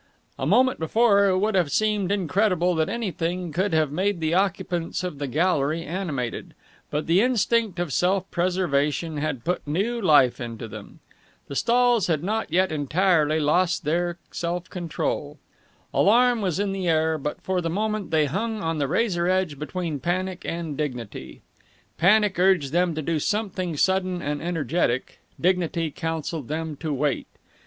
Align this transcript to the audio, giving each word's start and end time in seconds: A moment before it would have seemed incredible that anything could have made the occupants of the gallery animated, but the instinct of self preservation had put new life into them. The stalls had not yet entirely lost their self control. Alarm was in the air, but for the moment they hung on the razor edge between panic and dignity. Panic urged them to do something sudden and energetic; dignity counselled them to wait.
A 0.39 0.47
moment 0.47 0.79
before 0.79 1.27
it 1.27 1.37
would 1.37 1.53
have 1.53 1.71
seemed 1.71 2.11
incredible 2.11 2.73
that 2.73 2.89
anything 2.89 3.51
could 3.51 3.71
have 3.71 3.91
made 3.91 4.19
the 4.19 4.33
occupants 4.33 5.03
of 5.03 5.19
the 5.19 5.27
gallery 5.27 5.83
animated, 5.83 6.55
but 6.89 7.05
the 7.05 7.21
instinct 7.21 7.77
of 7.77 7.93
self 7.93 8.31
preservation 8.31 9.17
had 9.17 9.43
put 9.43 9.61
new 9.67 10.01
life 10.01 10.41
into 10.41 10.67
them. 10.67 11.01
The 11.49 11.55
stalls 11.55 12.07
had 12.07 12.23
not 12.23 12.51
yet 12.51 12.71
entirely 12.71 13.39
lost 13.39 13.83
their 13.85 14.17
self 14.31 14.71
control. 14.71 15.37
Alarm 15.93 16.41
was 16.41 16.59
in 16.59 16.71
the 16.71 16.87
air, 16.87 17.19
but 17.19 17.39
for 17.43 17.61
the 17.61 17.69
moment 17.69 18.09
they 18.09 18.25
hung 18.25 18.59
on 18.63 18.79
the 18.79 18.87
razor 18.87 19.27
edge 19.27 19.59
between 19.59 19.99
panic 19.99 20.41
and 20.45 20.75
dignity. 20.75 21.43
Panic 21.99 22.39
urged 22.39 22.71
them 22.71 22.95
to 22.95 23.03
do 23.03 23.19
something 23.19 23.77
sudden 23.77 24.19
and 24.19 24.41
energetic; 24.41 25.19
dignity 25.39 25.91
counselled 25.91 26.47
them 26.47 26.75
to 26.77 26.91
wait. 26.91 27.27